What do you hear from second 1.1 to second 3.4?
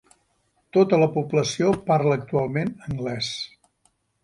població parla actualment anglès.